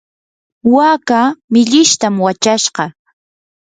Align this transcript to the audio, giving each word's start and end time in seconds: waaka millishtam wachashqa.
waaka 0.75 1.19
millishtam 1.53 2.13
wachashqa. 2.25 2.83